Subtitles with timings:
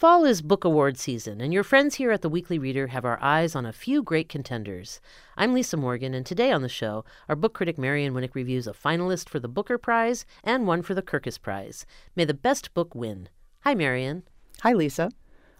[0.00, 3.22] Fall is book award season, and your friends here at the Weekly Reader have our
[3.22, 4.98] eyes on a few great contenders.
[5.36, 8.72] I'm Lisa Morgan, and today on the show, our book critic Marion Winik reviews a
[8.72, 11.84] finalist for the Booker Prize and one for the Kirkus Prize.
[12.16, 13.28] May the best book win.
[13.60, 14.22] Hi, Marion.
[14.62, 15.10] Hi, Lisa.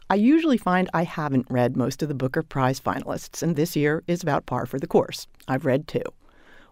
[0.09, 4.03] I usually find I haven't read most of the Booker Prize finalists, and this year
[4.07, 5.27] is about par for the course.
[5.49, 6.05] I've read two.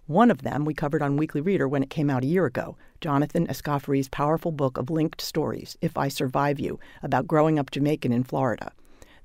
[0.09, 2.79] One of them we covered on Weekly Reader when it came out a year ago
[3.03, 8.11] Jonathan Escoffery's powerful book of linked stories, If I Survive You, about growing up Jamaican
[8.15, 8.73] in Florida.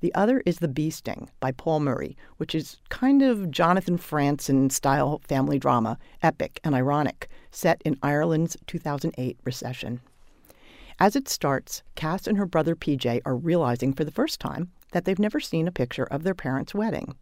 [0.00, 4.70] The other is The Bee Sting by Paul Murray, which is kind of Jonathan Franzen
[4.70, 10.02] style family drama, epic and ironic, set in Ireland's 2008 recession.
[11.00, 15.06] As it starts, Cass and her brother PJ are realizing for the first time that
[15.06, 17.14] they've never seen a picture of their parents' wedding.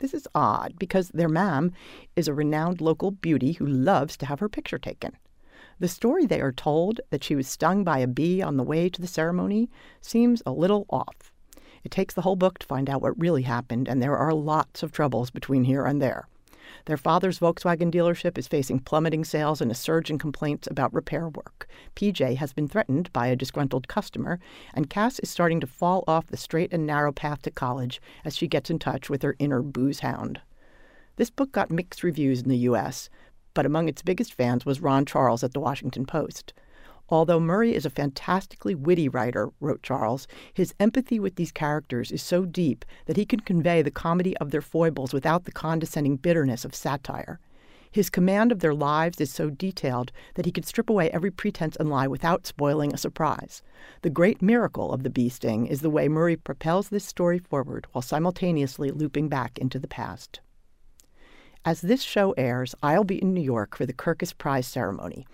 [0.00, 1.72] This is odd because their mam
[2.14, 5.16] is a renowned local beauty who loves to have her picture taken.
[5.80, 8.88] The story they are told that she was stung by a bee on the way
[8.88, 11.32] to the ceremony seems a little off.
[11.84, 14.82] It takes the whole book to find out what really happened, and there are lots
[14.82, 16.28] of troubles between here and there.
[16.84, 21.28] Their father's Volkswagen dealership is facing plummeting sales and a surge in complaints about repair
[21.28, 21.68] work.
[21.96, 24.38] PJ has been threatened by a disgruntled customer,
[24.74, 28.36] and Cass is starting to fall off the straight and narrow path to college as
[28.36, 30.40] she gets in touch with her inner booze hound.
[31.16, 33.10] This book got mixed reviews in the U.S.,
[33.54, 36.52] but among its biggest fans was Ron Charles at the Washington Post.
[37.10, 42.22] Although Murray is a fantastically witty writer, wrote Charles, his empathy with these characters is
[42.22, 46.64] so deep that he can convey the comedy of their foibles without the condescending bitterness
[46.64, 47.40] of satire.
[47.90, 51.76] His command of their lives is so detailed that he can strip away every pretense
[51.76, 53.62] and lie without spoiling a surprise.
[54.02, 57.86] The great miracle of the bee sting is the way Murray propels this story forward
[57.92, 60.40] while simultaneously looping back into the past.
[61.64, 65.26] As this show airs, I'll be in New York for the Kirkus Prize ceremony,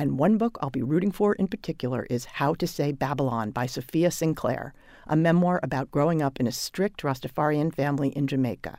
[0.00, 3.66] and one book I'll be rooting for in particular is How to Say Babylon by
[3.66, 4.72] Safiya Sinclair,
[5.06, 8.78] a memoir about growing up in a strict Rastafarian family in Jamaica.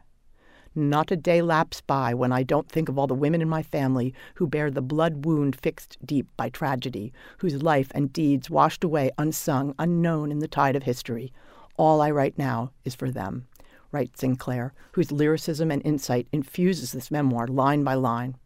[0.73, 3.61] Not a day lapses by when I don't think of all the women in my
[3.61, 8.83] family who bear the blood wound fixed deep by tragedy, whose life and deeds washed
[8.83, 11.31] away unsung, unknown in the tide of history.
[11.77, 13.45] All I write now is for them,
[13.91, 18.37] writes Sinclair, whose lyricism and insight infuses this memoir line by line.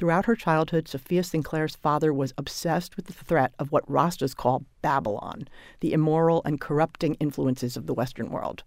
[0.00, 4.64] Throughout her childhood, Safiya Sinclair's father was obsessed with the threat of what Rastas call
[4.80, 5.46] Babylon,
[5.80, 8.62] the immoral and corrupting influences of the Western world.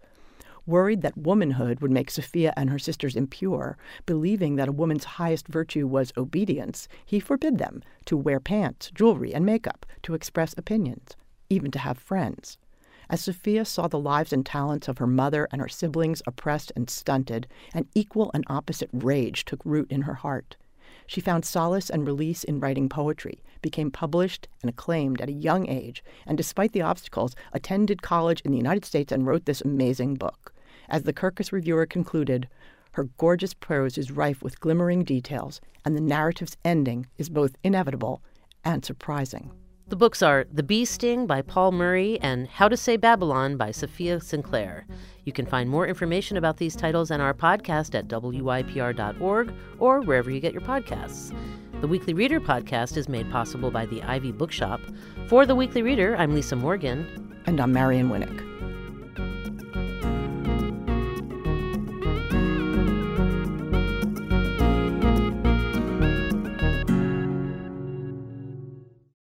[0.64, 5.48] Worried that womanhood would make Safiya and her sisters impure, believing that a woman's highest
[5.48, 11.16] virtue was obedience, he forbid them to wear pants, jewelry, and makeup, to express opinions,
[11.50, 12.58] even to have friends.
[13.10, 16.88] As Safiya saw the lives and talents of her mother and her siblings oppressed and
[16.88, 20.54] stunted, an equal and opposite rage took root in her heart.
[21.06, 25.68] She found solace and release in writing poetry, became published and acclaimed at a young
[25.68, 30.14] age, and despite the obstacles, attended college in the United States and wrote this amazing
[30.14, 30.52] book.
[30.88, 32.48] As the Kirkus reviewer concluded,
[32.92, 38.22] her gorgeous prose is rife with glimmering details, and the narrative's ending is both inevitable
[38.64, 39.50] and surprising.
[39.86, 43.68] The books are The Bee Sting by Paul Murray and How to Say Babylon by
[43.68, 44.86] Safiya Sinclair.
[45.24, 50.30] You can find more information about these titles and our podcast at WYPR.org or wherever
[50.30, 51.36] you get your podcasts.
[51.82, 54.80] The Weekly Reader podcast is made possible by the Ivy Bookshop.
[55.28, 57.36] For The Weekly Reader, I'm Lisa Morgan.
[57.44, 58.43] And I'm Marion Winik.